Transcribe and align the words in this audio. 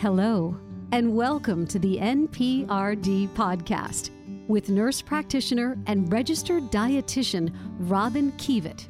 Hello, 0.00 0.56
and 0.92 1.14
welcome 1.14 1.66
to 1.66 1.78
the 1.78 1.98
NPRD 1.98 3.28
podcast 3.34 4.08
with 4.48 4.70
nurse 4.70 5.02
practitioner 5.02 5.76
and 5.86 6.10
registered 6.10 6.70
dietitian 6.70 7.54
Robyn 7.80 8.32
Kievit. 8.38 8.86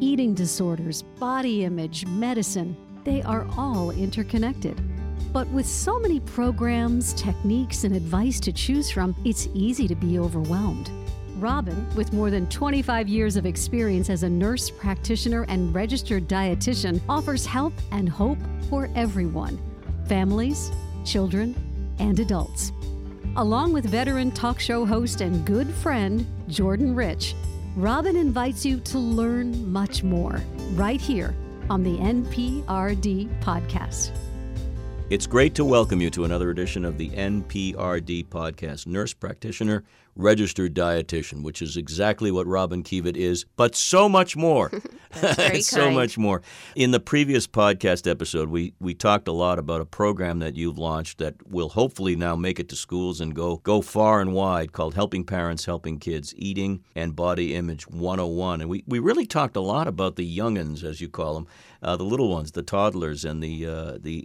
Eating 0.00 0.32
disorders, 0.32 1.02
body 1.02 1.64
image, 1.64 2.06
medicine, 2.06 2.74
they 3.04 3.20
are 3.24 3.46
all 3.58 3.90
interconnected. 3.90 4.80
But 5.34 5.46
with 5.48 5.66
so 5.66 5.98
many 5.98 6.18
programs, 6.20 7.12
techniques, 7.12 7.84
and 7.84 7.94
advice 7.94 8.40
to 8.40 8.50
choose 8.50 8.90
from, 8.90 9.14
it's 9.22 9.50
easy 9.52 9.86
to 9.86 9.94
be 9.94 10.18
overwhelmed. 10.18 10.90
Robyn, 11.36 11.86
with 11.94 12.14
more 12.14 12.30
than 12.30 12.48
25 12.48 13.06
years 13.06 13.36
of 13.36 13.44
experience 13.44 14.08
as 14.08 14.22
a 14.22 14.30
nurse 14.30 14.70
practitioner 14.70 15.44
and 15.50 15.74
registered 15.74 16.26
dietitian, 16.26 17.02
offers 17.06 17.44
help 17.44 17.74
and 17.92 18.08
hope 18.08 18.38
for 18.70 18.88
everyone 18.94 19.60
families, 20.06 20.70
children, 21.04 21.54
and 21.98 22.18
adults. 22.18 22.72
Along 23.36 23.72
with 23.72 23.84
veteran 23.86 24.30
talk 24.30 24.60
show 24.60 24.84
host 24.84 25.20
and 25.20 25.44
good 25.44 25.68
friend 25.68 26.26
Jordan 26.48 26.94
Rich, 26.94 27.34
Robyn 27.76 28.16
invites 28.16 28.64
you 28.64 28.78
to 28.80 28.98
learn 28.98 29.70
much 29.72 30.04
more 30.04 30.40
right 30.74 31.00
here 31.00 31.34
on 31.68 31.82
the 31.82 31.96
NPRD 31.98 33.28
podcast. 33.40 34.12
It's 35.10 35.26
great 35.26 35.54
to 35.56 35.66
welcome 35.66 36.00
you 36.00 36.08
to 36.10 36.24
another 36.24 36.48
edition 36.48 36.82
of 36.82 36.96
the 36.96 37.10
NPRD 37.10 38.26
podcast. 38.28 38.86
Nurse 38.86 39.12
practitioner, 39.12 39.84
registered 40.16 40.74
dietitian, 40.74 41.42
which 41.42 41.60
is 41.60 41.76
exactly 41.76 42.30
what 42.30 42.46
Robyn 42.46 42.82
Kievit 42.82 43.16
is, 43.16 43.44
but 43.56 43.74
so 43.74 44.08
much 44.08 44.34
more. 44.34 44.70
so 45.60 45.90
much 45.90 46.18
more. 46.18 46.42
In 46.74 46.90
the 46.90 47.00
previous 47.00 47.46
podcast 47.46 48.10
episode, 48.10 48.48
we, 48.48 48.74
we 48.80 48.94
talked 48.94 49.28
a 49.28 49.32
lot 49.32 49.58
about 49.58 49.80
a 49.80 49.84
program 49.84 50.40
that 50.40 50.56
you've 50.56 50.78
launched 50.78 51.18
that 51.18 51.34
will 51.48 51.68
hopefully 51.68 52.16
now 52.16 52.34
make 52.34 52.58
it 52.58 52.68
to 52.70 52.76
schools 52.76 53.20
and 53.20 53.34
go 53.34 53.58
go 53.58 53.80
far 53.80 54.20
and 54.20 54.32
wide 54.32 54.72
called 54.72 54.94
Helping 54.94 55.24
Parents, 55.24 55.66
Helping 55.66 55.98
Kids, 55.98 56.34
Eating 56.36 56.82
and 56.96 57.14
Body 57.14 57.54
Image 57.54 57.86
101. 57.88 58.60
And 58.60 58.70
we, 58.70 58.82
we 58.86 58.98
really 58.98 59.26
talked 59.26 59.56
a 59.56 59.60
lot 59.60 59.86
about 59.86 60.16
the 60.16 60.38
youngins, 60.38 60.82
as 60.82 61.00
you 61.00 61.08
call 61.08 61.34
them, 61.34 61.46
uh, 61.82 61.96
the 61.96 62.04
little 62.04 62.30
ones, 62.30 62.52
the 62.52 62.62
toddlers 62.62 63.24
and 63.24 63.42
the, 63.42 63.66
uh, 63.66 63.98
the 64.00 64.22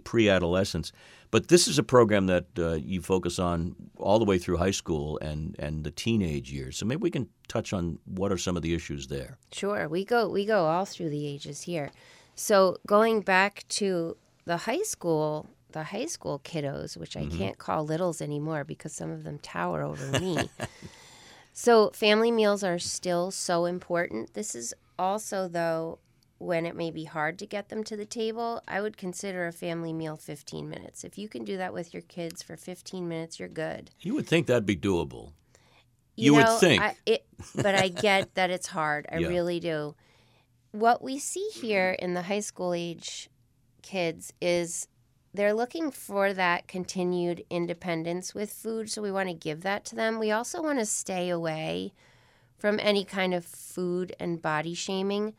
But 1.30 1.48
this 1.48 1.68
is 1.68 1.78
a 1.78 1.82
program 1.82 2.26
that 2.26 2.46
uh, 2.58 2.72
you 2.74 3.00
focus 3.00 3.38
on 3.38 3.76
all 3.96 4.18
the 4.18 4.24
way 4.24 4.38
through 4.38 4.56
high 4.56 4.70
school 4.70 5.18
and, 5.20 5.54
and 5.58 5.84
the 5.84 5.90
teenage 5.90 6.50
years. 6.50 6.76
So 6.78 6.86
maybe 6.86 7.02
we 7.02 7.10
can 7.10 7.28
touch 7.48 7.72
on 7.72 7.98
what 8.04 8.32
are 8.32 8.38
some 8.38 8.56
of 8.56 8.62
the 8.62 8.74
issues 8.74 9.06
there. 9.06 9.38
Sure, 9.52 9.88
we 9.88 10.04
go 10.04 10.28
we 10.28 10.44
go 10.44 10.66
all 10.66 10.84
through 10.84 11.10
the 11.10 11.26
ages 11.26 11.62
here. 11.62 11.90
So 12.34 12.78
going 12.86 13.20
back 13.20 13.64
to 13.80 14.16
the 14.44 14.56
high 14.56 14.82
school, 14.82 15.46
the 15.72 15.84
high 15.84 16.06
school 16.06 16.40
kiddos, 16.42 16.96
which 16.96 17.16
I 17.16 17.22
mm-hmm. 17.22 17.38
can't 17.38 17.58
call 17.58 17.84
littles 17.84 18.20
anymore 18.20 18.64
because 18.64 18.92
some 18.92 19.10
of 19.10 19.24
them 19.24 19.38
tower 19.38 19.82
over 19.82 20.18
me. 20.18 20.48
so 21.52 21.90
family 21.90 22.30
meals 22.30 22.64
are 22.64 22.78
still 22.78 23.30
so 23.30 23.66
important. 23.66 24.34
This 24.34 24.54
is 24.54 24.74
also 24.98 25.48
though 25.48 25.98
when 26.40 26.64
it 26.64 26.74
may 26.74 26.90
be 26.90 27.04
hard 27.04 27.38
to 27.38 27.46
get 27.46 27.68
them 27.68 27.84
to 27.84 27.96
the 27.96 28.06
table, 28.06 28.62
I 28.66 28.80
would 28.80 28.96
consider 28.96 29.46
a 29.46 29.52
family 29.52 29.92
meal 29.92 30.16
15 30.16 30.68
minutes. 30.70 31.04
If 31.04 31.18
you 31.18 31.28
can 31.28 31.44
do 31.44 31.58
that 31.58 31.74
with 31.74 31.92
your 31.92 32.00
kids 32.00 32.42
for 32.42 32.56
15 32.56 33.06
minutes, 33.06 33.38
you're 33.38 33.48
good. 33.48 33.90
You 34.00 34.14
would 34.14 34.26
think 34.26 34.46
that'd 34.46 34.64
be 34.64 34.74
doable. 34.74 35.32
You, 36.16 36.34
you 36.34 36.40
know, 36.40 36.50
would 36.50 36.60
think. 36.60 36.82
I, 36.82 36.96
it, 37.04 37.26
but 37.54 37.74
I 37.74 37.88
get 37.88 38.34
that 38.36 38.48
it's 38.50 38.68
hard. 38.68 39.06
I 39.12 39.18
yeah. 39.18 39.28
really 39.28 39.60
do. 39.60 39.94
What 40.72 41.02
we 41.02 41.18
see 41.18 41.46
here 41.52 41.90
in 41.98 42.14
the 42.14 42.22
high 42.22 42.40
school 42.40 42.72
age 42.72 43.28
kids 43.82 44.32
is 44.40 44.88
they're 45.34 45.54
looking 45.54 45.90
for 45.90 46.32
that 46.32 46.66
continued 46.66 47.44
independence 47.50 48.34
with 48.34 48.50
food. 48.50 48.90
So 48.90 49.02
we 49.02 49.12
want 49.12 49.28
to 49.28 49.34
give 49.34 49.60
that 49.60 49.84
to 49.86 49.94
them. 49.94 50.18
We 50.18 50.30
also 50.30 50.62
want 50.62 50.78
to 50.78 50.86
stay 50.86 51.28
away 51.28 51.92
from 52.56 52.80
any 52.80 53.04
kind 53.04 53.34
of 53.34 53.44
food 53.44 54.16
and 54.18 54.40
body 54.40 54.72
shaming 54.72 55.34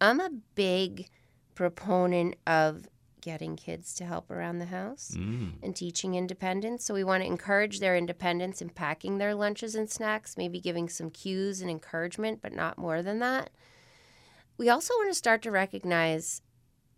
I'm 0.00 0.20
a 0.20 0.30
big 0.54 1.08
proponent 1.54 2.36
of 2.46 2.88
getting 3.20 3.56
kids 3.56 3.92
to 3.94 4.04
help 4.04 4.30
around 4.30 4.60
the 4.60 4.66
house 4.66 5.12
mm. 5.16 5.50
and 5.60 5.74
teaching 5.74 6.14
independence. 6.14 6.84
So 6.84 6.94
we 6.94 7.02
want 7.02 7.24
to 7.24 7.26
encourage 7.26 7.80
their 7.80 7.96
independence 7.96 8.62
in 8.62 8.68
packing 8.68 9.18
their 9.18 9.34
lunches 9.34 9.74
and 9.74 9.90
snacks, 9.90 10.36
maybe 10.36 10.60
giving 10.60 10.88
some 10.88 11.10
cues 11.10 11.60
and 11.60 11.68
encouragement, 11.68 12.40
but 12.40 12.52
not 12.52 12.78
more 12.78 13.02
than 13.02 13.18
that. 13.18 13.50
We 14.58 14.68
also 14.68 14.94
want 14.94 15.10
to 15.10 15.14
start 15.14 15.42
to 15.42 15.50
recognize 15.50 16.40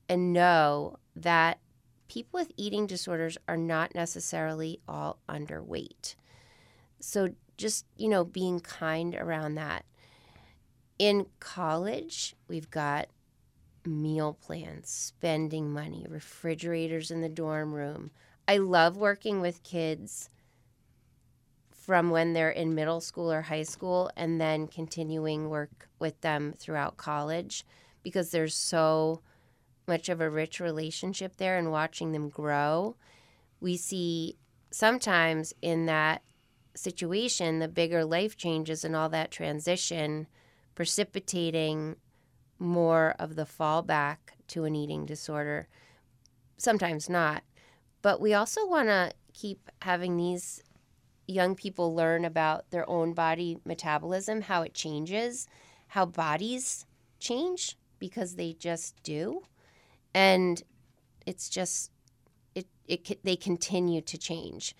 and 0.08 0.32
know 0.34 0.96
that 1.16 1.60
people 2.08 2.40
with 2.40 2.52
eating 2.56 2.86
disorders 2.86 3.38
are 3.48 3.56
not 3.56 3.94
necessarily 3.94 4.80
all 4.86 5.18
underweight. 5.28 6.14
So 7.00 7.30
just, 7.56 7.86
you 7.96 8.08
know, 8.08 8.24
being 8.24 8.60
kind 8.60 9.14
around 9.14 9.54
that. 9.54 9.84
In 10.98 11.26
college, 11.38 12.34
we've 12.48 12.70
got 12.70 13.08
meal 13.84 14.34
plans, 14.34 14.90
spending 14.90 15.70
money, 15.70 16.04
refrigerators 16.08 17.10
in 17.10 17.20
the 17.20 17.28
dorm 17.28 17.72
room. 17.72 18.10
I 18.48 18.56
love 18.58 18.96
working 18.96 19.40
with 19.40 19.62
kids 19.62 20.28
from 21.70 22.10
when 22.10 22.32
they're 22.32 22.50
in 22.50 22.74
middle 22.74 23.00
school 23.00 23.32
or 23.32 23.42
high 23.42 23.62
school 23.62 24.10
and 24.16 24.40
then 24.40 24.66
continuing 24.66 25.48
work 25.48 25.88
with 25.98 26.20
them 26.20 26.52
throughout 26.52 26.96
college 26.96 27.64
because 28.02 28.30
there's 28.30 28.54
so 28.54 29.22
much 29.86 30.08
of 30.08 30.20
a 30.20 30.28
rich 30.28 30.60
relationship 30.60 31.36
there 31.36 31.56
and 31.56 31.70
watching 31.70 32.12
them 32.12 32.28
grow. 32.28 32.96
We 33.60 33.76
see 33.76 34.36
sometimes 34.70 35.54
in 35.62 35.86
that 35.86 36.22
situation 36.74 37.58
the 37.58 37.68
bigger 37.68 38.04
life 38.04 38.36
changes 38.36 38.84
and 38.84 38.94
all 38.94 39.08
that 39.08 39.30
transition 39.30 40.26
precipitating 40.78 41.96
more 42.60 43.12
of 43.18 43.34
the 43.34 43.44
fallback 43.44 44.18
to 44.46 44.62
an 44.62 44.76
eating 44.76 45.04
disorder. 45.04 45.66
Sometimes 46.56 47.10
not. 47.10 47.42
But 48.00 48.20
we 48.20 48.32
also 48.32 48.64
want 48.64 48.86
to 48.86 49.10
keep 49.32 49.68
having 49.82 50.16
these 50.16 50.62
young 51.26 51.56
people 51.56 51.96
learn 51.96 52.24
about 52.24 52.70
their 52.70 52.88
own 52.88 53.12
body 53.12 53.58
metabolism, 53.64 54.42
how 54.42 54.62
it 54.62 54.72
changes, 54.72 55.48
how 55.88 56.06
bodies 56.06 56.86
change 57.18 57.76
because 57.98 58.36
they 58.36 58.52
just 58.52 59.02
do. 59.02 59.42
And 60.14 60.62
it's 61.26 61.48
just 61.48 61.90
it 62.54 62.68
it 62.86 63.24
they 63.24 63.34
continue 63.34 64.00
to 64.02 64.16
change. 64.16 64.76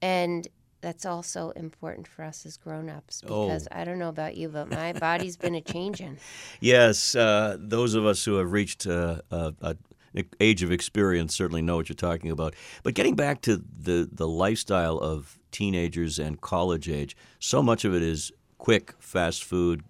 And 0.00 0.48
that's 0.86 1.04
also 1.04 1.50
important 1.50 2.06
for 2.06 2.22
us 2.22 2.46
as 2.46 2.56
grown-ups 2.56 3.22
because 3.22 3.66
oh. 3.66 3.76
I 3.76 3.82
don't 3.82 3.98
know 3.98 4.08
about 4.08 4.36
you, 4.36 4.48
but 4.48 4.70
my 4.70 4.92
body's 4.92 5.36
been 5.36 5.56
a 5.56 5.60
changing. 5.60 6.18
Yes, 6.60 7.16
uh, 7.16 7.56
those 7.58 7.94
of 7.94 8.06
us 8.06 8.24
who 8.24 8.36
have 8.36 8.52
reached 8.52 8.86
uh, 8.86 9.20
a, 9.32 9.52
a, 9.60 9.76
age 10.38 10.62
of 10.62 10.70
experience 10.70 11.34
certainly 11.34 11.60
know 11.60 11.74
what 11.74 11.88
you're 11.88 11.96
talking 11.96 12.30
about. 12.30 12.54
But 12.84 12.94
getting 12.94 13.16
back 13.16 13.40
to 13.42 13.56
the 13.56 14.08
the 14.10 14.28
lifestyle 14.28 14.98
of 14.98 15.40
teenagers 15.50 16.20
and 16.20 16.40
college 16.40 16.88
age, 16.88 17.16
so 17.40 17.62
much 17.62 17.84
of 17.84 17.94
it 17.94 18.02
is 18.02 18.32
quick, 18.58 18.94
fast 19.00 19.42
food, 19.42 19.82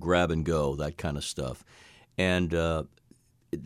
grab 0.00 0.32
and 0.32 0.44
go, 0.44 0.74
that 0.76 0.98
kind 0.98 1.16
of 1.16 1.24
stuff, 1.24 1.64
and 2.18 2.52
uh, 2.54 2.82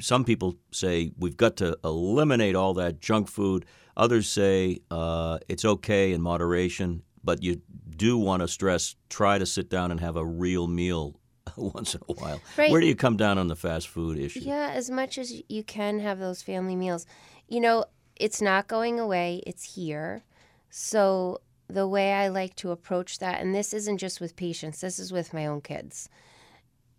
some 0.00 0.24
people 0.24 0.56
say 0.70 1.12
we've 1.18 1.36
got 1.36 1.56
to 1.56 1.78
eliminate 1.82 2.54
all 2.54 2.74
that 2.74 3.00
junk 3.00 3.28
food. 3.28 3.64
Others 3.96 4.28
say 4.28 4.78
uh, 4.90 5.38
it's 5.48 5.64
okay 5.64 6.12
in 6.12 6.22
moderation, 6.22 7.02
but 7.22 7.42
you 7.42 7.60
do 7.96 8.16
want 8.18 8.40
to 8.40 8.48
stress 8.48 8.96
try 9.08 9.38
to 9.38 9.46
sit 9.46 9.68
down 9.68 9.90
and 9.90 10.00
have 10.00 10.16
a 10.16 10.24
real 10.24 10.66
meal 10.66 11.18
once 11.56 11.94
in 11.94 12.00
a 12.08 12.12
while. 12.14 12.40
Right. 12.56 12.70
Where 12.70 12.80
do 12.80 12.86
you 12.86 12.96
come 12.96 13.16
down 13.16 13.38
on 13.38 13.48
the 13.48 13.56
fast 13.56 13.88
food 13.88 14.18
issue? 14.18 14.40
Yeah, 14.40 14.70
as 14.72 14.90
much 14.90 15.18
as 15.18 15.42
you 15.48 15.62
can 15.62 16.00
have 16.00 16.18
those 16.18 16.42
family 16.42 16.76
meals. 16.76 17.06
You 17.48 17.60
know, 17.60 17.84
it's 18.16 18.40
not 18.40 18.68
going 18.68 18.98
away, 18.98 19.42
it's 19.46 19.74
here. 19.74 20.24
So, 20.70 21.40
the 21.68 21.86
way 21.88 22.12
I 22.12 22.28
like 22.28 22.54
to 22.56 22.70
approach 22.70 23.18
that, 23.18 23.40
and 23.40 23.54
this 23.54 23.72
isn't 23.72 23.98
just 23.98 24.20
with 24.20 24.36
patients, 24.36 24.80
this 24.80 24.98
is 24.98 25.12
with 25.12 25.32
my 25.32 25.46
own 25.46 25.60
kids, 25.60 26.08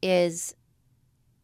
is 0.01 0.55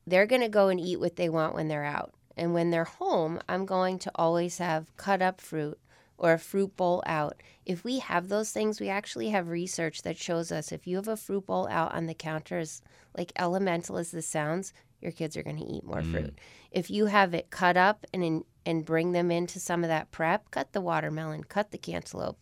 they're 0.08 0.26
going 0.26 0.42
to 0.42 0.50
go 0.50 0.70
and 0.70 0.80
eat 0.80 1.00
what 1.00 1.16
they 1.16 1.30
want 1.30 1.54
when 1.54 1.68
they're 1.68 1.86
out. 1.86 2.14
And 2.40 2.54
when 2.54 2.72
they're 2.72 2.86
home, 2.86 3.42
I'm 3.50 3.66
going 3.66 4.00
to 4.00 4.12
always 4.16 4.60
have 4.60 4.96
cut 4.96 5.22
up 5.22 5.42
fruit 5.42 5.78
or 6.18 6.32
a 6.32 6.40
fruit 6.40 6.74
bowl 6.78 7.04
out. 7.06 7.44
If 7.66 7.84
we 7.84 8.00
have 8.00 8.30
those 8.30 8.52
things, 8.52 8.80
we 8.80 8.88
actually 8.88 9.30
have 9.30 9.50
research 9.50 10.04
that 10.04 10.18
shows 10.18 10.50
us 10.50 10.72
if 10.72 10.88
you 10.88 10.96
have 10.96 11.10
a 11.10 11.18
fruit 11.18 11.46
bowl 11.46 11.68
out 11.70 11.94
on 11.94 12.06
the 12.06 12.14
counter, 12.14 12.60
as 12.60 12.82
like 13.18 13.34
elemental 13.36 13.98
as 13.98 14.12
this 14.12 14.26
sounds, 14.26 14.72
your 15.02 15.12
kids 15.12 15.36
are 15.36 15.44
going 15.44 15.58
to 15.58 15.66
eat 15.66 15.84
more 15.84 16.02
mm. 16.02 16.12
fruit. 16.12 16.40
If 16.72 16.90
you 16.90 17.08
have 17.08 17.34
it 17.34 17.50
cut 17.50 17.76
up 17.76 18.06
and 18.14 18.24
in, 18.24 18.46
and 18.66 18.86
bring 18.86 19.12
them 19.12 19.32
into 19.32 19.60
some 19.60 19.84
of 19.84 19.90
that 19.90 20.12
prep, 20.12 20.50
cut 20.50 20.72
the 20.72 20.82
watermelon, 20.82 21.44
cut 21.44 21.72
the 21.72 21.78
cantaloupe. 21.78 22.40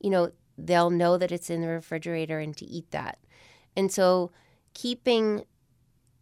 You 0.00 0.10
know, 0.10 0.32
they'll 0.58 0.90
know 0.90 1.16
that 1.16 1.32
it's 1.32 1.48
in 1.48 1.62
the 1.62 1.68
refrigerator 1.68 2.40
and 2.40 2.54
to 2.58 2.66
eat 2.66 2.90
that. 2.90 3.18
And 3.74 3.90
so 3.90 4.32
keeping 4.74 5.44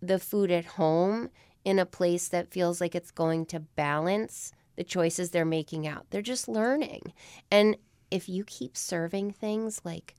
the 0.01 0.21
food 0.21 0.53
at 0.53 0.65
home 0.65 1.31
in 1.69 1.79
a 1.79 1.85
place 1.85 2.29
that 2.29 2.51
feels 2.51 2.81
like 2.81 2.95
it's 2.95 3.11
going 3.11 3.45
to 3.45 3.61
balance 3.61 4.53
the 4.77 4.83
choices 4.83 5.29
they're 5.29 5.45
making 5.45 5.87
out. 5.87 6.07
They're 6.09 6.23
just 6.23 6.49
learning. 6.49 7.13
And 7.51 7.77
if 8.11 8.27
you 8.27 8.43
keep 8.45 8.75
serving 8.75 9.33
things 9.33 9.83
like 9.85 10.15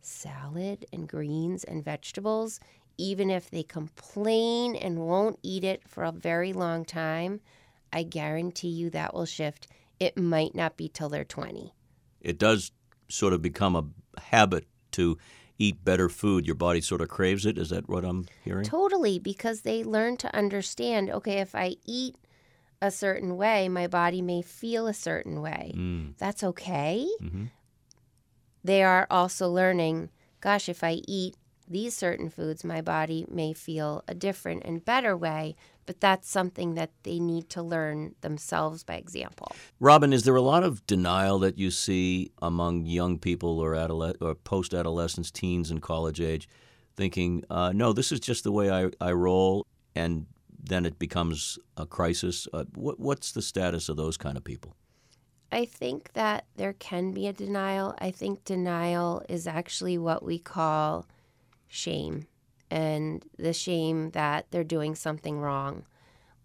salad 0.00 0.86
and 0.92 1.08
greens 1.08 1.62
and 1.62 1.84
vegetables, 1.84 2.58
even 2.96 3.30
if 3.30 3.48
they 3.48 3.62
complain 3.62 4.74
and 4.74 4.98
won't 4.98 5.38
eat 5.44 5.62
it 5.62 5.86
for 5.86 6.02
a 6.02 6.10
very 6.10 6.52
long 6.52 6.84
time, 6.84 7.42
I 7.92 8.02
guarantee 8.02 8.66
you 8.66 8.90
that 8.90 9.14
will 9.14 9.24
shift. 9.24 9.68
It 10.00 10.18
might 10.18 10.56
not 10.56 10.76
be 10.76 10.88
till 10.88 11.08
they're 11.08 11.22
20. 11.22 11.72
It 12.20 12.38
does 12.38 12.72
sort 13.08 13.34
of 13.34 13.40
become 13.40 13.76
a 13.76 13.84
habit 14.20 14.66
to 14.92 15.16
eat 15.58 15.84
better 15.84 16.08
food. 16.08 16.46
Your 16.46 16.54
body 16.54 16.80
sort 16.80 17.00
of 17.00 17.08
craves 17.08 17.44
it. 17.44 17.58
Is 17.58 17.70
that 17.70 17.88
what 17.88 18.04
I'm 18.04 18.26
hearing? 18.44 18.64
Totally, 18.64 19.18
because 19.18 19.62
they 19.62 19.82
learn 19.82 20.16
to 20.18 20.34
understand 20.34 21.10
okay, 21.10 21.38
if 21.38 21.54
I 21.54 21.76
eat 21.84 22.16
a 22.80 22.90
certain 22.90 23.36
way, 23.36 23.68
my 23.68 23.86
body 23.86 24.22
may 24.22 24.40
feel 24.42 24.86
a 24.86 24.94
certain 24.94 25.40
way. 25.42 25.72
Mm. 25.76 26.16
That's 26.18 26.44
okay. 26.44 27.08
hmm 27.20 27.46
They 28.62 28.82
are 28.82 29.06
also 29.10 29.48
learning, 29.48 30.10
gosh, 30.40 30.68
if 30.68 30.84
I 30.84 31.00
eat 31.08 31.36
these 31.68 31.94
certain 31.94 32.30
foods, 32.30 32.64
my 32.64 32.80
body 32.80 33.26
may 33.28 33.52
feel 33.52 34.02
a 34.08 34.14
different 34.14 34.64
and 34.64 34.84
better 34.84 35.16
way, 35.16 35.56
but 35.88 36.00
that's 36.00 36.28
something 36.28 36.74
that 36.74 36.90
they 37.02 37.18
need 37.18 37.48
to 37.48 37.62
learn 37.62 38.14
themselves 38.20 38.84
by 38.84 38.96
example. 38.96 39.50
Robyn, 39.80 40.12
is 40.12 40.24
there 40.24 40.36
a 40.36 40.42
lot 40.42 40.62
of 40.62 40.86
denial 40.86 41.38
that 41.38 41.56
you 41.56 41.70
see 41.70 42.30
among 42.42 42.84
young 42.84 43.18
people 43.18 43.58
or, 43.58 43.72
adoles- 43.72 44.20
or 44.20 44.34
post 44.34 44.74
adolescents, 44.74 45.30
teens, 45.30 45.70
and 45.70 45.80
college 45.80 46.20
age, 46.20 46.46
thinking, 46.94 47.42
uh, 47.48 47.72
no, 47.74 47.94
this 47.94 48.12
is 48.12 48.20
just 48.20 48.44
the 48.44 48.52
way 48.52 48.70
I, 48.70 48.90
I 49.00 49.12
roll, 49.12 49.64
and 49.94 50.26
then 50.62 50.84
it 50.84 50.98
becomes 50.98 51.58
a 51.78 51.86
crisis? 51.86 52.46
Uh, 52.52 52.64
what, 52.74 53.00
what's 53.00 53.32
the 53.32 53.40
status 53.40 53.88
of 53.88 53.96
those 53.96 54.18
kind 54.18 54.36
of 54.36 54.44
people? 54.44 54.76
I 55.50 55.64
think 55.64 56.12
that 56.12 56.44
there 56.56 56.74
can 56.74 57.12
be 57.12 57.28
a 57.28 57.32
denial. 57.32 57.94
I 57.98 58.10
think 58.10 58.44
denial 58.44 59.22
is 59.26 59.46
actually 59.46 59.96
what 59.96 60.22
we 60.22 60.38
call 60.38 61.06
shame 61.66 62.26
and 62.70 63.24
the 63.38 63.52
shame 63.52 64.10
that 64.10 64.46
they're 64.50 64.64
doing 64.64 64.94
something 64.94 65.38
wrong 65.38 65.84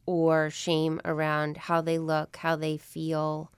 or 0.06 0.50
shame 0.50 1.00
around 1.06 1.58
how 1.58 1.82
they 1.82 1.98
look, 1.98 2.38
how 2.38 2.56
they 2.56 2.78
feel, 2.78 3.52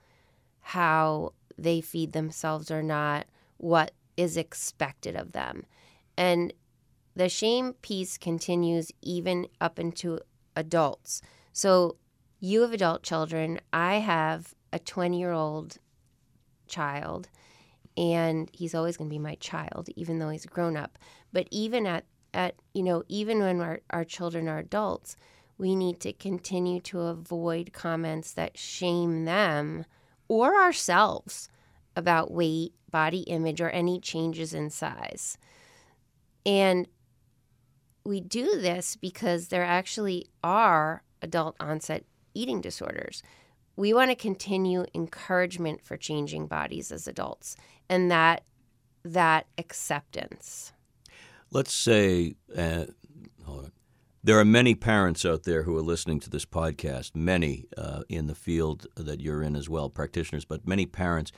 how 0.60 1.32
they 1.58 1.80
feed 1.80 2.12
themselves 2.12 2.70
or 2.70 2.82
not, 2.82 3.26
what 3.56 3.92
is 4.16 4.36
expected 4.36 5.16
of 5.16 5.32
them. 5.32 5.64
And 6.16 6.52
the 7.14 7.28
shame 7.28 7.72
piece 7.82 8.18
continues 8.18 8.92
even 9.02 9.46
up 9.60 9.78
into 9.78 10.20
adults. 10.54 11.22
So 11.52 11.96
you 12.40 12.62
have 12.62 12.72
adult 12.72 13.02
children. 13.02 13.60
I 13.72 13.96
have 13.96 14.54
a 14.72 14.78
20 14.78 15.18
year 15.18 15.32
old 15.32 15.78
child, 16.68 17.28
and 17.96 18.50
he's 18.52 18.74
always 18.74 18.96
going 18.96 19.08
to 19.08 19.14
be 19.14 19.18
my 19.18 19.36
child, 19.36 19.88
even 19.96 20.18
though 20.18 20.28
he's 20.28 20.46
grown 20.46 20.76
up. 20.76 20.98
But 21.32 21.48
even 21.50 21.86
at, 21.86 22.04
at 22.34 22.54
you 22.74 22.82
know, 22.82 23.02
even 23.08 23.40
when 23.40 23.60
our, 23.60 23.80
our 23.90 24.04
children 24.04 24.48
are 24.48 24.58
adults, 24.58 25.16
we 25.58 25.74
need 25.74 26.00
to 26.00 26.12
continue 26.12 26.80
to 26.80 27.00
avoid 27.00 27.72
comments 27.72 28.32
that 28.32 28.58
shame 28.58 29.24
them 29.24 29.84
or 30.28 30.54
ourselves 30.60 31.48
about 31.96 32.30
weight, 32.30 32.74
body 32.90 33.20
image, 33.20 33.60
or 33.60 33.70
any 33.70 33.98
changes 33.98 34.52
in 34.52 34.68
size. 34.68 35.38
And 36.44 36.86
we 38.04 38.20
do 38.20 38.60
this 38.60 38.96
because 38.96 39.48
there 39.48 39.64
actually 39.64 40.28
are 40.44 41.02
adult 41.22 41.56
onset 41.58 42.04
eating 42.34 42.60
disorders. 42.60 43.22
We 43.76 43.92
want 43.92 44.10
to 44.10 44.14
continue 44.14 44.84
encouragement 44.94 45.82
for 45.84 45.96
changing 45.96 46.46
bodies 46.46 46.92
as 46.92 47.08
adults 47.08 47.56
and 47.88 48.10
that 48.10 48.44
that 49.04 49.46
acceptance. 49.56 50.72
Let's 51.50 51.72
say, 51.72 52.36
uh. 52.56 52.86
There 54.24 54.40
are 54.40 54.44
many 54.44 54.74
parents 54.74 55.24
out 55.24 55.44
there 55.44 55.62
who 55.62 55.76
are 55.76 55.82
listening 55.82 56.18
to 56.18 56.30
this 56.30 56.44
podcast, 56.44 57.14
many 57.14 57.66
uh, 57.76 58.02
in 58.08 58.26
the 58.26 58.34
field 58.34 58.88
that 58.96 59.20
you're 59.20 59.40
in 59.40 59.54
as 59.54 59.68
well, 59.68 59.88
practitioners, 59.88 60.44
but 60.44 60.66
many 60.66 60.84
parents. 60.84 61.30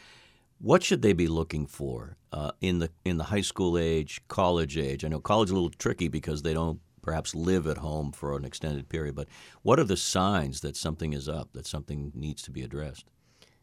What 0.58 0.82
should 0.82 1.02
they 1.02 1.12
be 1.12 1.26
looking 1.26 1.66
for 1.66 2.16
uh, 2.32 2.52
in 2.62 2.78
the 2.78 2.88
in 3.04 3.18
the 3.18 3.24
high 3.24 3.42
school 3.42 3.76
age, 3.76 4.22
college 4.28 4.78
age? 4.78 5.04
I 5.04 5.08
know 5.08 5.20
college 5.20 5.48
is 5.48 5.50
a 5.50 5.54
little 5.54 5.68
tricky 5.68 6.08
because 6.08 6.40
they 6.40 6.54
don't 6.54 6.80
perhaps 7.02 7.34
live 7.34 7.66
at 7.66 7.76
home 7.76 8.10
for 8.10 8.34
an 8.38 8.46
extended 8.46 8.88
period. 8.88 9.14
But 9.14 9.28
what 9.60 9.78
are 9.78 9.84
the 9.84 9.96
signs 9.98 10.62
that 10.62 10.74
something 10.74 11.12
is 11.12 11.28
up, 11.28 11.52
that 11.52 11.66
something 11.66 12.10
needs 12.14 12.40
to 12.44 12.50
be 12.50 12.62
addressed? 12.62 13.04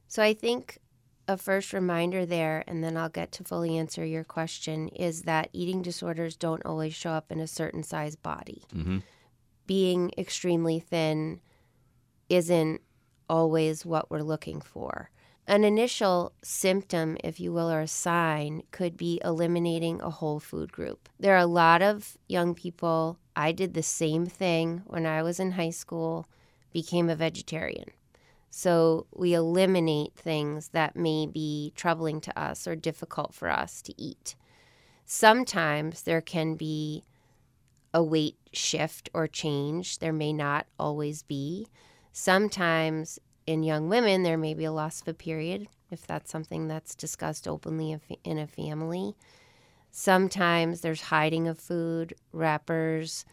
So 0.08 0.22
I 0.22 0.36
think 0.36 0.78
a 1.28 1.38
first 1.38 1.74
reminder 1.74 2.26
there, 2.26 2.64
and 2.68 2.84
then 2.84 2.98
I'll 2.98 3.10
get 3.10 3.32
to 3.34 3.44
fully 3.44 3.78
answer 3.78 4.06
your 4.06 4.24
question, 4.24 4.90
is 4.90 5.24
that 5.24 5.50
eating 5.54 5.82
disorders 5.82 6.36
don't 6.36 6.66
always 6.66 6.94
show 6.94 7.12
up 7.12 7.32
in 7.32 7.40
a 7.40 7.48
certain 7.48 7.84
size 7.84 8.16
body. 8.16 8.64
Mm-hmm. 8.76 9.00
Being 9.66 10.12
extremely 10.18 10.80
thin 10.80 11.42
isn't 12.30 12.82
always 13.30 13.86
what 13.86 14.12
we're 14.12 14.22
looking 14.22 14.62
for. 14.62 15.10
An 15.48 15.64
initial 15.64 16.34
symptom, 16.44 17.18
if 17.24 17.40
you 17.40 17.54
will, 17.54 17.70
or 17.70 17.82
a 17.82 17.88
sign 17.88 18.64
could 18.72 18.98
be 18.98 19.22
eliminating 19.24 20.02
a 20.02 20.10
whole 20.10 20.40
food 20.40 20.72
group. 20.72 21.08
There 21.20 21.36
are 21.36 21.40
a 21.40 21.46
lot 21.46 21.84
of 21.84 22.18
young 22.28 22.56
people. 22.56 23.20
I 23.36 23.52
did 23.52 23.74
the 23.74 23.84
same 23.84 24.26
thing 24.26 24.82
when 24.86 25.06
I 25.06 25.22
was 25.22 25.40
in 25.40 25.52
high 25.52 25.70
school, 25.70 26.28
became 26.74 27.10
a 27.10 27.16
vegetarian. 27.16 27.92
So 28.58 29.08
we 29.14 29.34
eliminate 29.34 30.16
things 30.16 30.70
that 30.70 30.96
may 30.96 31.26
be 31.28 31.74
troubling 31.76 32.22
to 32.22 32.40
us 32.40 32.66
or 32.66 32.74
difficult 32.74 33.34
for 33.34 33.50
us 33.50 33.82
to 33.82 34.02
eat. 34.02 34.38
Sometimes 35.04 36.04
there 36.04 36.22
can 36.22 36.56
be 36.56 37.04
a 37.94 38.02
weight 38.02 38.38
shift 38.54 39.10
or 39.14 39.28
change. 39.28 40.00
There 40.00 40.14
may 40.14 40.32
not 40.32 40.68
always 40.80 41.22
be. 41.22 41.68
Sometimes 42.14 43.20
in 43.46 43.64
young 43.64 43.90
women, 43.90 44.24
there 44.24 44.38
may 44.38 44.54
be 44.54 44.64
a 44.64 44.72
loss 44.72 45.02
of 45.02 45.10
a 45.10 45.14
period 45.14 45.68
if 45.92 46.08
that's 46.08 46.32
something 46.32 46.70
that's 46.70 46.96
discussed 46.96 47.50
openly 47.50 48.00
in 48.24 48.38
a 48.38 48.48
family. 48.48 49.18
Sometimes 49.92 50.80
there's 50.80 51.02
hiding 51.02 51.50
of 51.50 51.60
food, 51.60 52.14
wrappers. 52.32 53.26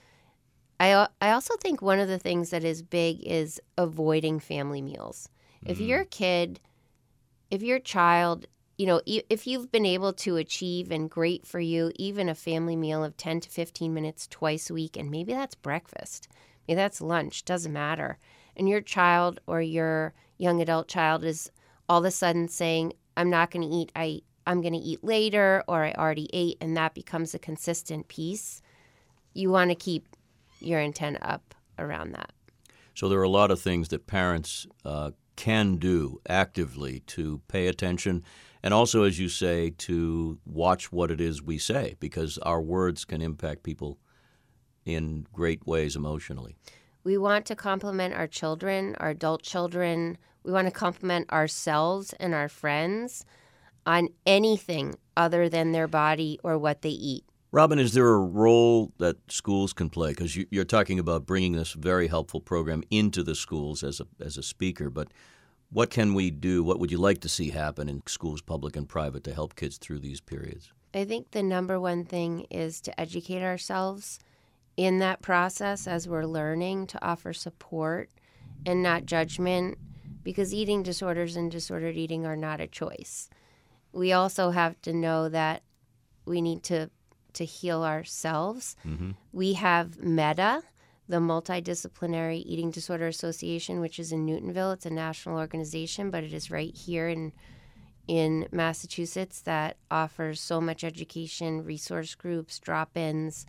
I, 0.83 1.07
I 1.21 1.31
also 1.31 1.55
think 1.57 1.81
one 1.81 2.01
of 2.01 2.09
the 2.09 2.19
things 2.19 2.51
that 2.51 2.65
is 2.65 2.83
big 2.83 3.23
is 3.23 3.61
avoiding 3.79 4.41
family 4.41 4.83
meals. 4.83 5.29
If 5.65 5.79
Mm. 5.79 5.87
your 5.87 6.05
kid, 6.05 6.61
if 7.53 7.63
your 7.63 7.79
child, 7.79 8.47
you 8.77 8.87
know, 8.87 9.01
e- 9.07 9.23
if 9.31 9.47
you've 9.47 9.71
been 9.71 9.87
able 9.87 10.13
to 10.15 10.37
achieve 10.39 10.91
and 10.91 11.09
great 11.09 11.47
for 11.47 11.61
you, 11.61 11.93
even 11.95 12.29
a 12.29 12.35
family 12.35 12.75
meal 12.75 13.05
of 13.05 13.17
10 13.17 13.39
to 13.41 13.49
15 13.49 13.95
minutes 13.95 14.27
twice 14.27 14.71
a 14.71 14.75
week, 14.75 14.97
and 14.97 15.09
maybe 15.09 15.33
that's 15.33 15.55
breakfast, 15.55 16.27
maybe 16.67 16.77
that's 16.77 17.01
lunch, 17.01 17.45
doesn't 17.45 17.73
matter. 17.73 18.19
And 18.57 18.69
your 18.69 18.81
child 18.81 19.39
or 19.47 19.63
your 19.63 20.15
young 20.37 20.61
adult 20.61 20.89
child 20.89 21.23
is 21.23 21.53
all 21.89 22.01
of 22.01 22.05
a 22.07 22.11
sudden 22.11 22.49
saying, 22.49 22.95
I'm 23.17 23.31
not 23.31 23.53
going 23.53 23.69
to 23.69 23.73
eat, 23.73 23.93
I, 23.95 24.23
I'm 24.49 24.61
going 24.61 24.75
to 24.75 24.81
eat 24.81 25.05
later, 25.05 25.63
or 25.69 25.85
I 25.85 25.93
already 25.93 26.29
ate, 26.33 26.57
and 26.61 26.77
that 26.77 26.93
becomes 26.93 27.35
a 27.35 27.39
consistent 27.39 28.09
piece. 28.09 28.63
You 29.33 29.51
want 29.51 29.71
to 29.71 29.77
keep 29.77 30.09
your 30.65 30.81
intent 30.81 31.19
up 31.23 31.55
around 31.79 32.13
that. 32.13 32.33
So 32.95 33.09
there 33.09 33.19
are 33.19 33.25
a 33.25 33.29
lot 33.29 33.51
of 33.51 33.61
things 33.61 33.89
that 33.89 34.07
parents 34.07 34.67
uh, 34.85 35.13
can 35.37 35.77
do 35.77 36.21
actively 36.29 37.01
to 37.07 37.41
pay 37.49 37.67
attention, 37.69 38.23
and 38.63 38.73
also, 38.73 39.03
as 39.03 39.19
you 39.19 39.29
say, 39.29 39.71
to 39.79 40.39
watch 40.45 40.93
what 40.93 41.11
it 41.11 41.21
is 41.21 41.43
we 41.43 41.59
say, 41.59 41.97
because 41.99 42.39
our 42.39 42.61
words 42.61 43.05
can 43.05 43.21
impact 43.21 43.63
people 43.63 43.99
in 44.85 45.27
great 45.33 45.67
ways 45.67 45.97
emotionally. 45.97 46.55
We 47.05 47.19
want 47.19 47.47
to 47.47 47.57
compliment 47.57 48.15
our 48.15 48.29
children, 48.29 48.95
our 49.01 49.11
adult 49.11 49.43
children. 49.43 50.19
We 50.45 50.53
want 50.53 50.67
to 50.67 50.73
compliment 50.73 51.33
ourselves 51.33 52.13
and 52.21 52.35
our 52.35 52.49
friends 52.49 53.25
on 53.87 54.09
anything 54.27 54.97
other 55.17 55.49
than 55.49 55.73
their 55.73 55.89
body 55.89 56.39
or 56.45 56.59
what 56.59 56.83
they 56.83 56.91
eat. 56.91 57.25
Robyn, 57.55 57.79
is 57.79 57.93
there 57.93 58.09
a 58.09 58.19
role 58.19 58.95
that 58.97 59.31
schools 59.31 59.75
can 59.75 59.91
play? 59.91 60.13
Because 60.13 60.35
you, 60.35 60.47
you're 60.51 60.65
talking 60.65 60.99
about 60.99 61.27
bringing 61.27 61.53
this 61.53 61.75
very 61.75 62.09
helpful 62.09 62.41
program 62.41 62.83
into 62.91 63.23
the 63.23 63.35
schools 63.35 63.85
as 63.85 64.01
a, 64.01 64.07
as 64.19 64.39
a 64.39 64.43
speaker, 64.43 64.89
but 64.89 65.09
what 65.71 65.91
can 65.91 66.15
we 66.15 66.31
do? 66.31 66.65
What 66.65 66.81
would 66.81 66.91
you 66.91 66.97
like 66.97 67.21
to 67.21 67.29
see 67.29 67.51
happen 67.51 67.91
in 67.91 68.03
schools, 68.07 68.41
public 68.41 68.75
and 68.75 68.89
private, 68.89 69.23
to 69.25 69.35
help 69.35 69.55
kids 69.55 69.77
through 69.77 69.99
these 69.99 70.19
periods? 70.19 70.73
I 70.95 71.05
think 71.05 71.33
the 71.33 71.43
number 71.43 71.79
one 71.79 72.07
thing 72.07 72.47
is 72.51 72.81
to 72.83 72.99
educate 72.99 73.43
ourselves 73.43 74.19
in 74.79 74.99
that 75.01 75.21
process 75.21 75.87
as 75.87 76.09
we're 76.09 76.25
learning 76.25 76.87
to 76.89 77.05
offer 77.05 77.35
support 77.35 78.09
and 78.65 78.83
not 78.83 79.05
judgment 79.05 79.77
because 80.23 80.55
eating 80.55 80.83
disorders 80.83 81.37
and 81.37 81.51
disordered 81.51 81.97
eating 81.97 82.25
are 82.25 82.37
not 82.37 82.63
a 82.63 82.67
choice. 82.67 83.29
We 83.93 84.15
also 84.15 84.53
have 84.53 84.81
to 84.83 84.95
know 84.95 85.29
that 85.29 85.63
we 86.25 86.41
need 86.41 86.63
to 86.65 86.89
to 87.35 87.45
heal 87.45 87.83
ourselves. 87.85 88.77
Mm-hmm. 88.87 89.13
We 89.33 89.55
have 89.55 89.99
MEDA, 90.03 90.63
the 91.09 91.19
Multidisciplinary 91.19 92.43
Eating 92.47 92.71
Disorder 92.71 93.07
Association, 93.07 93.81
which 93.81 93.99
is 93.99 94.13
in 94.13 94.27
Newtonville. 94.27 94.75
It's 94.75 94.87
a 94.87 94.91
national 94.91 95.39
organization, 95.39 96.11
but 96.11 96.25
it 96.25 96.33
is 96.33 96.51
right 96.51 96.75
here 96.75 97.09
in 97.09 97.33
in 98.09 98.49
Massachusetts 98.51 99.43
that 99.43 99.77
offers 99.89 100.41
so 100.41 100.61
much 100.61 100.83
education, 100.83 101.65
resource 101.65 102.17
groups, 102.17 102.59
drop-ins 102.59 103.47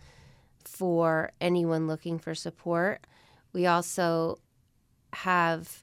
for 0.64 1.32
anyone 1.40 1.88
looking 1.88 2.20
for 2.20 2.36
support. 2.36 3.04
We 3.52 3.66
also 3.66 4.38
have 5.12 5.82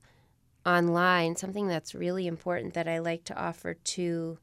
online 0.65 1.36
something 1.36 1.67
that's 1.67 1.93
really 1.96 2.27
important 2.27 2.74
that 2.74 2.88
I 2.88 3.00
like 3.00 3.24
to 3.25 3.38
offer 3.38 3.74
to 3.74 4.38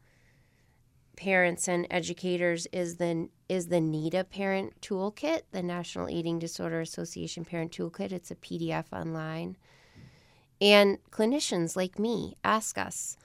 parents 1.17 1.69
and 1.69 1.87
educators 1.91 2.67
is 2.73 2.97
the 2.97 3.29
is 3.49 3.69
the 3.69 3.81
NEDA 3.81 4.29
Parent 4.29 4.81
Toolkit, 4.81 5.43
the 5.53 5.63
National 5.63 6.11
Eating 6.11 6.39
Disorder 6.39 6.81
Association 6.81 7.45
Parent 7.45 7.73
Toolkit. 7.73 8.13
It's 8.13 8.31
a 8.31 8.37
PDF 8.37 8.85
online. 8.93 9.57
And 10.61 10.99
clinicians 11.11 11.77
like 11.77 11.99
me 11.99 12.37
ask 12.45 12.77
us, 12.77 13.17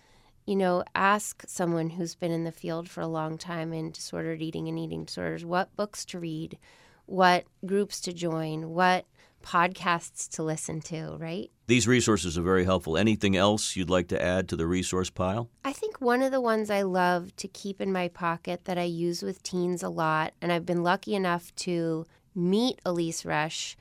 you 0.46 0.56
know, 0.56 0.84
ask 0.96 1.44
someone 1.48 1.92
who's 1.92 2.16
been 2.16 2.32
in 2.32 2.44
the 2.44 2.52
field 2.52 2.90
for 2.90 3.02
a 3.02 3.08
long 3.08 3.38
time 3.38 3.74
in 3.74 3.92
disordered 3.92 4.42
eating 4.42 4.68
and 4.68 4.78
eating 4.78 5.06
disorders 5.06 5.46
what 5.46 5.76
books 5.76 6.06
to 6.06 6.20
read, 6.20 6.58
what 7.06 7.46
groups 7.66 8.00
to 8.02 8.14
join, 8.14 8.70
what 8.70 9.06
podcasts 9.44 10.28
to 10.30 10.44
listen 10.44 10.82
to, 10.82 11.16
right? 11.20 11.52
These 11.68 11.88
resources 11.88 12.38
are 12.38 12.42
very 12.42 12.66
helpful. 12.66 12.98
Anything 12.98 13.36
else 13.36 13.76
you'd 13.76 13.90
like 13.90 14.08
to 14.08 14.22
add 14.22 14.50
to 14.50 14.56
the 14.56 14.66
resource 14.66 15.10
pile? 15.10 15.50
I 15.64 15.74
think 15.74 16.02
one 16.02 16.24
of 16.24 16.32
the 16.32 16.42
ones 16.42 16.70
I 16.70 16.82
love 16.82 17.36
to 17.36 17.48
keep 17.48 17.80
in 17.80 17.92
my 17.92 18.08
pocket 18.08 18.66
that 18.66 18.78
I 18.78 18.84
use 18.84 19.22
with 19.22 19.44
teens 19.44 19.84
a 19.84 19.90
lot, 19.90 20.34
and 20.42 20.52
I've 20.52 20.66
been 20.66 20.84
lucky 20.84 21.14
enough 21.14 21.54
to 21.58 22.06
meet 22.34 22.82
Elyse 22.86 23.26
Resch. 23.26 23.76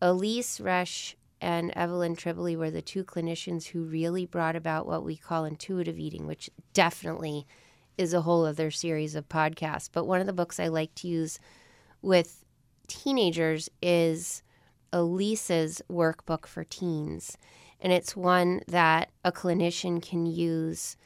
Elyse 0.00 0.60
Resch 0.60 1.14
and 1.40 1.72
Evelyn 1.76 2.16
Tribole 2.16 2.56
were 2.56 2.70
the 2.70 2.82
two 2.82 3.04
clinicians 3.04 3.66
who 3.66 3.82
really 3.82 4.26
brought 4.26 4.56
about 4.56 4.86
what 4.86 5.04
we 5.04 5.16
call 5.16 5.44
intuitive 5.44 5.98
eating, 5.98 6.26
which 6.26 6.50
definitely 6.72 7.46
is 7.98 8.14
a 8.14 8.22
whole 8.22 8.44
other 8.44 8.70
series 8.70 9.14
of 9.14 9.28
podcasts. 9.28 9.88
But 9.92 10.06
one 10.06 10.20
of 10.20 10.26
the 10.26 10.32
books 10.32 10.58
I 10.58 10.68
like 10.68 10.94
to 10.96 11.08
use 11.08 11.38
with 12.00 12.44
teenagers 12.88 13.68
is 13.80 14.42
Elyse's 14.92 15.82
workbook 15.90 16.46
for 16.46 16.64
teens. 16.64 17.36
And 17.80 17.92
it's 17.92 18.16
one 18.16 18.62
that 18.68 19.10
a 19.24 19.32
clinician 19.32 20.00
can 20.00 20.26
use 20.26 20.96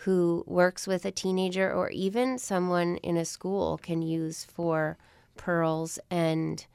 who 0.00 0.44
works 0.46 0.86
with 0.86 1.04
a 1.04 1.10
teenager 1.10 1.72
or 1.72 1.90
even 1.90 2.38
someone 2.38 2.96
in 2.98 3.16
a 3.16 3.24
school 3.24 3.78
can 3.78 4.02
use 4.02 4.44
for 4.44 4.98
pearls 5.36 5.98
and 6.10 6.66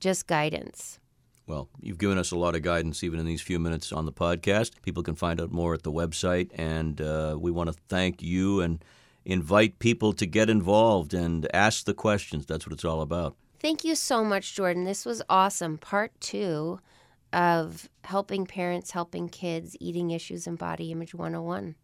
just 0.00 0.26
guidance. 0.26 0.98
Well, 1.46 1.68
you've 1.80 1.98
given 1.98 2.18
us 2.18 2.32
a 2.32 2.38
lot 2.38 2.56
of 2.56 2.62
guidance 2.62 3.04
even 3.04 3.20
in 3.20 3.26
these 3.26 3.40
few 3.40 3.60
minutes 3.60 3.92
on 3.92 4.04
the 4.04 4.12
podcast. 4.12 4.82
People 4.82 5.04
can 5.04 5.14
find 5.14 5.40
out 5.40 5.52
more 5.52 5.74
at 5.74 5.84
the 5.84 5.92
website, 5.92 6.50
and 6.56 7.00
uh, 7.00 7.36
we 7.38 7.52
want 7.52 7.68
to 7.68 7.76
thank 7.88 8.20
you 8.20 8.60
and 8.60 8.84
invite 9.24 9.78
people 9.78 10.12
to 10.14 10.26
get 10.26 10.50
involved 10.50 11.14
and 11.14 11.46
ask 11.54 11.84
the 11.84 11.94
questions. 11.94 12.46
That's 12.46 12.66
what 12.66 12.72
it's 12.72 12.84
all 12.84 13.00
about. 13.00 13.36
Thank 13.66 13.82
you 13.82 13.96
so 13.96 14.22
much, 14.22 14.54
Jordan. 14.54 14.84
This 14.84 15.04
was 15.04 15.22
awesome. 15.28 15.76
Part 15.76 16.12
two 16.20 16.78
of 17.32 17.88
Helping 18.04 18.46
Parents, 18.46 18.92
Helping 18.92 19.28
Kids, 19.28 19.76
Eating 19.80 20.12
Issues 20.12 20.46
and 20.46 20.56
Body 20.56 20.92
Image 20.92 21.16
101. 21.16 21.74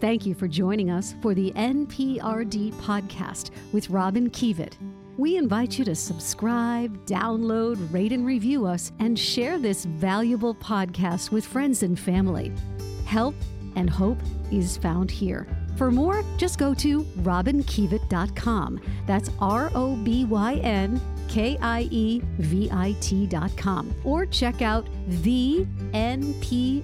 Thank 0.00 0.26
you 0.26 0.34
for 0.34 0.48
joining 0.48 0.90
us 0.90 1.14
for 1.22 1.32
the 1.32 1.52
NPRD 1.52 2.72
podcast 2.72 3.52
with 3.72 3.88
Robyn 3.88 4.30
Kievit. 4.30 4.72
We 5.16 5.36
invite 5.36 5.78
you 5.78 5.84
to 5.84 5.94
subscribe, 5.94 7.06
download, 7.06 7.92
rate, 7.92 8.10
and 8.10 8.26
review 8.26 8.66
us, 8.66 8.90
and 8.98 9.16
share 9.16 9.60
this 9.60 9.84
valuable 9.84 10.56
podcast 10.56 11.30
with 11.30 11.46
friends 11.46 11.84
and 11.84 11.96
family. 11.96 12.50
Help 13.04 13.36
and 13.76 13.88
hope 13.88 14.18
is 14.50 14.76
found 14.76 15.08
here. 15.08 15.46
For 15.76 15.90
more, 15.90 16.22
just 16.36 16.58
go 16.58 16.74
to 16.74 17.02
robynkievit.com. 17.22 18.80
That's 19.06 19.30
R 19.40 19.70
O 19.74 19.96
B 19.96 20.24
Y 20.24 20.54
N 20.56 21.00
K 21.28 21.58
I 21.60 21.88
E 21.90 22.20
V 22.38 22.70
I 22.70 22.94
T.com. 23.00 23.94
Or 24.04 24.26
check 24.26 24.62
out 24.62 24.86
the 25.08 25.66
NPRD.com. 25.92 26.82